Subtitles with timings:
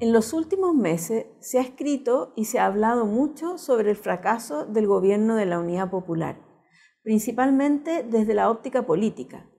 [0.00, 4.64] En los últimos meses se ha escrito y se ha hablado mucho sobre el fracaso
[4.64, 6.40] del gobierno de la Unidad Popular,
[7.02, 9.50] principalmente desde la óptica política.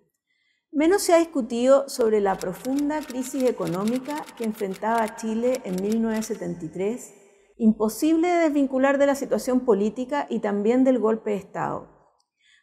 [0.72, 7.14] Menos se ha discutido sobre la profunda crisis económica que enfrentaba Chile en 1973,
[7.58, 11.90] imposible de desvincular de la situación política y también del golpe de Estado.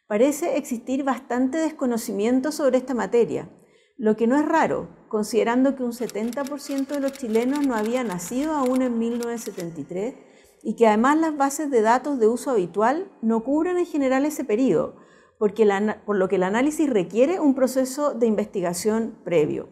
[0.07, 3.51] Parece existir bastante desconocimiento sobre esta materia,
[3.97, 8.53] lo que no es raro, considerando que un 70% de los chilenos no había nacido
[8.53, 10.15] aún en 1973
[10.61, 14.43] y que además las bases de datos de uso habitual no cubren en general ese
[14.43, 14.97] periodo,
[15.39, 15.67] porque
[16.05, 19.69] por lo que el análisis requiere un proceso de investigación previo.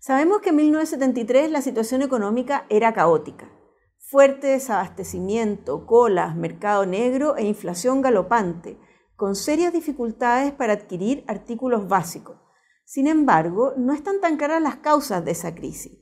[0.00, 3.50] Sabemos que en 1973 la situación económica era caótica.
[3.98, 8.78] Fuerte desabastecimiento, colas, mercado negro e inflación galopante,
[9.16, 12.43] con serias dificultades para adquirir artículos básicos
[12.84, 15.92] sin embargo, no están tan claras las causas de esa crisis.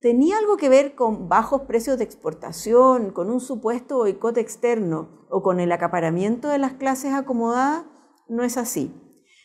[0.00, 5.42] ¿Tenía algo que ver con bajos precios de exportación, con un supuesto boicot externo o
[5.42, 7.84] con el acaparamiento de las clases acomodadas?
[8.28, 8.92] No es así.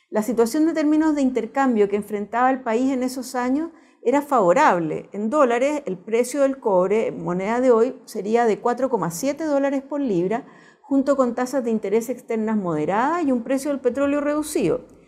[0.10, 3.72] La situación de términos de intercambio que enfrentaba el país en esos años
[4.02, 5.10] era favorable.
[5.14, 10.46] En dólares, el precio del cobre, moneda de hoy, sería de 4,7 dólares por libra,
[10.82, 14.99] junto con tasas de interés externas moderadas y un precio del petróleo reducido.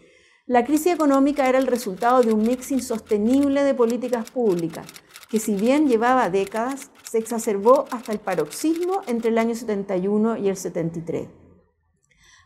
[0.52, 4.86] La crisis económica era el resultado de un mix insostenible de políticas públicas,
[5.30, 10.50] que si bien llevaba décadas, se exacerbó hasta el paroxismo entre el año 71 y
[10.50, 11.30] el 73.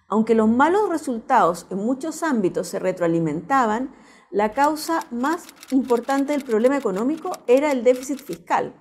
[0.07, 3.95] Aunque los malos resultados en muchos ámbitos se retroalimentaban,
[4.29, 8.75] la causa más importante del problema económico era el déficit fiscal,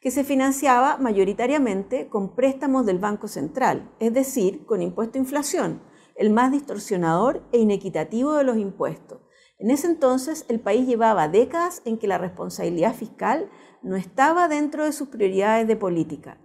[0.00, 5.82] que se financiaba mayoritariamente con préstamos del Banco Central, es decir, con impuesto a inflación,
[6.18, 9.20] el más distorsionador e inequitativo de los impuestos.
[9.58, 13.48] En ese entonces el país llevaba décadas en que la responsabilidad fiscal
[13.82, 16.38] no estaba dentro de sus prioridades de política.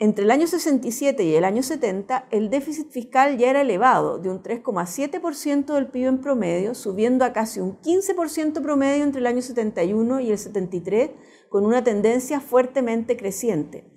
[0.00, 4.28] Entre el año 67 y el año 70, el déficit fiscal ya era elevado, de
[4.28, 9.40] un 3,7% del PIB en promedio, subiendo a casi un 15% promedio entre el año
[9.40, 11.10] 71 y el 73,
[11.48, 13.93] con una tendencia fuertemente creciente.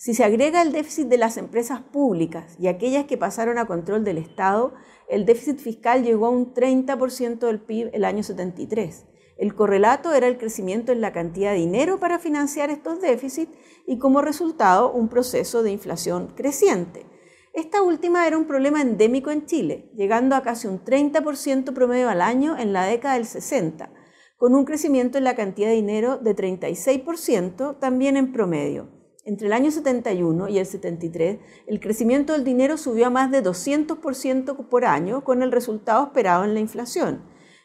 [0.00, 4.02] Si se agrega el déficit de las empresas públicas y aquellas que pasaron a control
[4.02, 4.72] del Estado,
[5.10, 9.04] el déficit fiscal llegó a un 30% del PIB el año 73.
[9.36, 13.52] El correlato era el crecimiento en la cantidad de dinero para financiar estos déficits
[13.86, 17.04] y como resultado un proceso de inflación creciente.
[17.52, 22.22] Esta última era un problema endémico en Chile, llegando a casi un 30% promedio al
[22.22, 23.92] año en la década del 60,
[24.38, 28.99] con un crecimiento en la cantidad de dinero de 36% también en promedio.
[29.30, 33.44] Entre el año 71 y el 73, el crecimiento del dinero subió a más de
[33.44, 37.22] 200% por año con el resultado esperado en la inflación,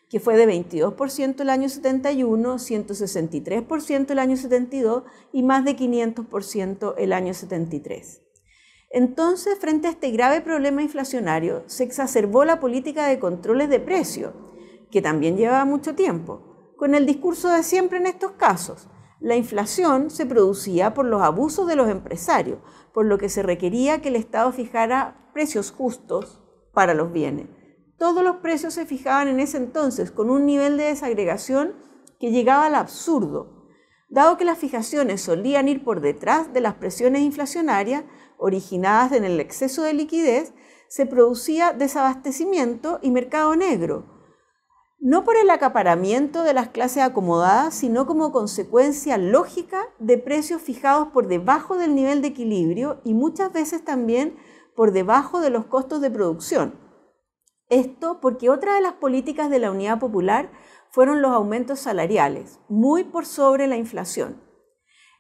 [0.08, 6.94] que fue de 22% el año 71, 163% el año 72 y más de 500%
[7.00, 8.22] el año 73.
[8.92, 14.34] Entonces, frente a este grave problema inflacionario, se exacerbó la política de controles de precio,
[14.92, 18.88] que también llevaba mucho tiempo, con el discurso de siempre en estos casos
[19.20, 22.60] la inflación se producía por los abusos de los empresarios,
[22.94, 26.42] por lo que se requería que el Estado fijara precios justos
[26.74, 27.48] para los bienes.
[27.98, 31.74] Todos los precios se fijaban en ese entonces con un nivel de desagregación
[32.20, 33.70] que llegaba al absurdo.
[34.10, 38.04] Dado que las fijaciones solían ir por detrás de las presiones inflacionarias
[38.38, 40.54] originadas en el exceso de liquidez,
[40.88, 44.15] se producía desabastecimiento y mercado negro,
[45.00, 51.10] no por el acaparamiento de las clases acomodadas, sino como consecuencia lógica de precios fijados
[51.10, 54.38] por debajo del nivel de equilibrio y muchas veces también
[54.76, 56.80] por debajo de los costos de producción.
[57.70, 60.52] Esto porque otra de las políticas de la Unidad Popular
[60.90, 64.42] fueron los aumentos salariales, muy por sobre la inflación.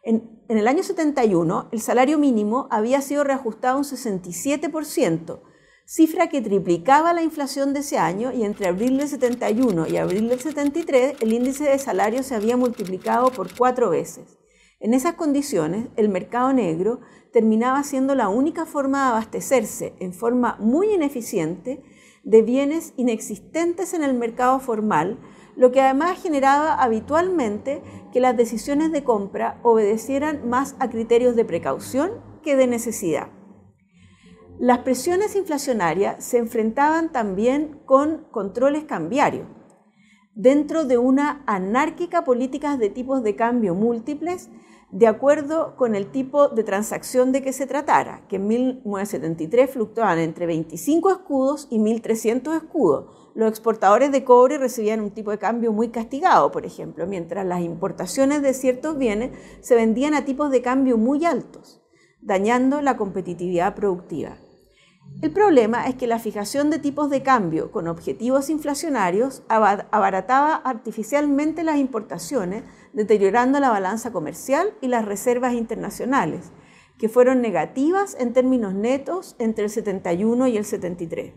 [0.03, 5.41] En, en el año 71, el salario mínimo había sido reajustado un 67%,
[5.85, 10.29] cifra que triplicaba la inflación de ese año y entre abril del 71 y abril
[10.29, 14.39] del 73 el índice de salario se había multiplicado por cuatro veces.
[14.79, 17.01] En esas condiciones, el mercado negro
[17.31, 21.83] terminaba siendo la única forma de abastecerse en forma muy ineficiente
[22.23, 25.19] de bienes inexistentes en el mercado formal,
[25.55, 31.45] lo que además generaba habitualmente que las decisiones de compra obedecieran más a criterios de
[31.45, 32.11] precaución
[32.43, 33.29] que de necesidad.
[34.59, 39.47] Las presiones inflacionarias se enfrentaban también con controles cambiarios.
[40.33, 44.49] Dentro de una anárquica política de tipos de cambio múltiples,
[44.91, 50.19] de acuerdo con el tipo de transacción de que se tratara, que en 1973 fluctuaban
[50.19, 55.73] entre 25 escudos y 1.300 escudos, los exportadores de cobre recibían un tipo de cambio
[55.73, 60.61] muy castigado, por ejemplo, mientras las importaciones de ciertos bienes se vendían a tipos de
[60.61, 61.81] cambio muy altos,
[62.21, 64.37] dañando la competitividad productiva.
[65.21, 71.63] El problema es que la fijación de tipos de cambio con objetivos inflacionarios abarataba artificialmente
[71.63, 72.63] las importaciones,
[72.93, 76.51] deteriorando la balanza comercial y las reservas internacionales,
[76.99, 81.33] que fueron negativas en términos netos entre el 71 y el 73.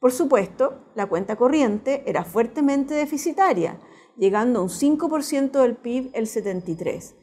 [0.00, 3.80] Por supuesto, la cuenta corriente era fuertemente deficitaria,
[4.16, 7.16] llegando a un 5% del PIB el 73.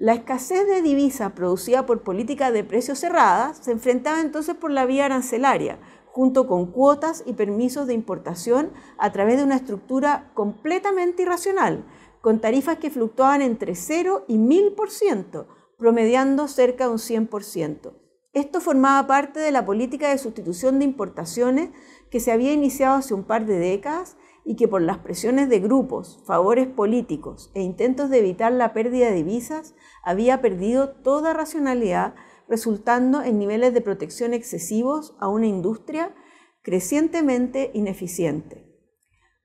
[0.00, 4.86] La escasez de divisas producida por políticas de precios cerradas se enfrentaba entonces por la
[4.86, 11.24] vía arancelaria, junto con cuotas y permisos de importación a través de una estructura completamente
[11.24, 11.84] irracional,
[12.22, 17.92] con tarifas que fluctuaban entre 0 y 1000%, promediando cerca de un 100%.
[18.32, 21.72] Esto formaba parte de la política de sustitución de importaciones
[22.10, 25.60] que se había iniciado hace un par de décadas y que por las presiones de
[25.60, 32.14] grupos, favores políticos e intentos de evitar la pérdida de divisas había perdido toda racionalidad,
[32.48, 36.14] resultando en niveles de protección excesivos a una industria
[36.62, 38.66] crecientemente ineficiente.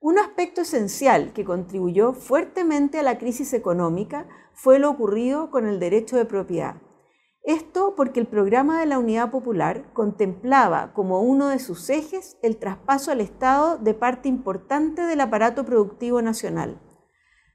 [0.00, 5.78] Un aspecto esencial que contribuyó fuertemente a la crisis económica fue lo ocurrido con el
[5.80, 6.82] derecho de propiedad.
[7.42, 12.58] Esto porque el programa de la Unidad Popular contemplaba como uno de sus ejes el
[12.58, 16.80] traspaso al Estado de parte importante del aparato productivo nacional.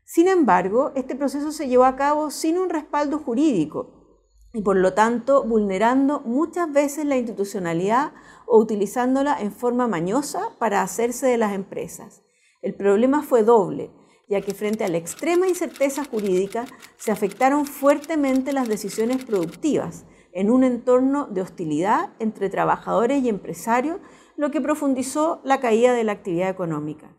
[0.03, 4.19] Sin embargo, este proceso se llevó a cabo sin un respaldo jurídico
[4.53, 8.11] y por lo tanto vulnerando muchas veces la institucionalidad
[8.45, 12.23] o utilizándola en forma mañosa para hacerse de las empresas.
[12.61, 13.91] El problema fue doble
[14.31, 16.65] ya que frente a la extrema incerteza jurídica
[16.95, 23.99] se afectaron fuertemente las decisiones productivas en un entorno de hostilidad entre trabajadores y empresarios,
[24.35, 27.15] lo que profundizó la caída de la actividad económica.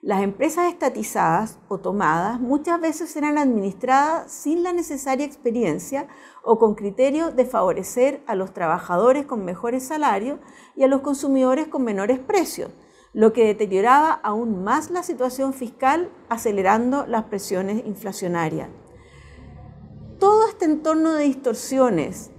[0.00, 6.06] Las empresas estatizadas o tomadas muchas veces eran administradas sin la necesaria experiencia
[6.44, 10.38] o con criterios de favorecer a los trabajadores con mejores salarios
[10.76, 12.70] y a los consumidores con menores precios,
[13.12, 18.68] lo que deterioraba aún más la situación fiscal, acelerando las presiones inflacionarias.
[20.20, 22.30] Todo este entorno de distorsiones,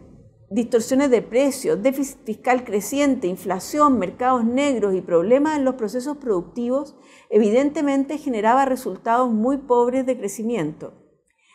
[0.51, 6.95] distorsiones de precios, déficit fiscal creciente, inflación, mercados negros y problemas en los procesos productivos,
[7.29, 10.93] evidentemente generaba resultados muy pobres de crecimiento.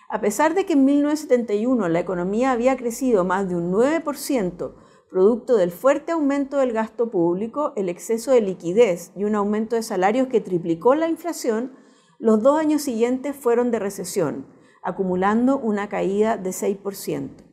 [0.08, 4.74] A pesar de que en 1971 la economía había crecido más de un 9%,
[5.10, 9.82] producto del fuerte aumento del gasto público, el exceso de liquidez y un aumento de
[9.82, 11.72] salarios que triplicó la inflación,
[12.18, 14.46] los dos años siguientes fueron de recesión,
[14.82, 17.43] acumulando una caída de 6%.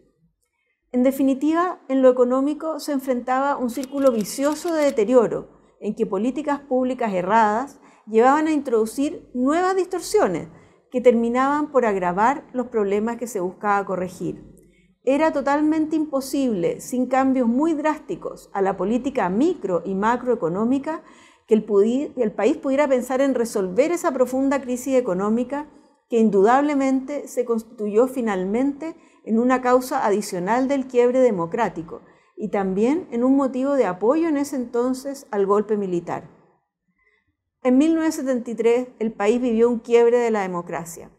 [0.93, 5.47] En definitiva, en lo económico se enfrentaba un círculo vicioso de deterioro,
[5.79, 10.49] en que políticas públicas erradas llevaban a introducir nuevas distorsiones
[10.91, 14.43] que terminaban por agravar los problemas que se buscaba corregir.
[15.03, 21.03] Era totalmente imposible, sin cambios muy drásticos a la política micro y macroeconómica,
[21.47, 21.63] que el,
[22.33, 25.69] país pudiera pensar en resolver esa profunda crisis económica
[26.09, 32.01] que indudablemente se constituyó finalmente en una causa adicional del quiebre democrático
[32.35, 36.29] y también en un motivo de apoyo en ese entonces al golpe militar.
[37.63, 41.11] En 1973 el país vivió un quiebre de la democracia,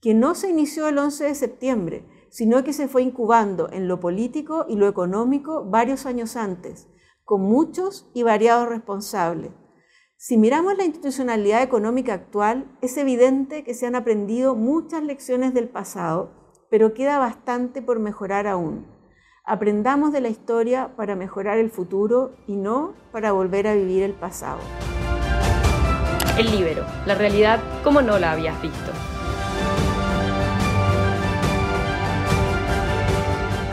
[0.00, 3.98] que no se inició el 11 de septiembre, sino que se fue incubando en lo
[3.98, 6.88] político y lo económico varios años antes,
[7.24, 9.50] con muchos y variados responsables.
[10.16, 15.68] Si miramos la institucionalidad económica actual, es evidente que se han aprendido muchas lecciones del
[15.68, 18.86] pasado, pero queda bastante por mejorar aún.
[19.44, 24.12] Aprendamos de la historia para mejorar el futuro y no para volver a vivir el
[24.12, 24.58] pasado.
[26.38, 28.92] El libero, la realidad como no la habías visto.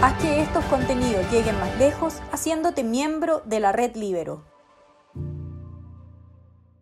[0.02, 4.55] Haz que estos contenidos lleguen más lejos haciéndote miembro de la red Libero.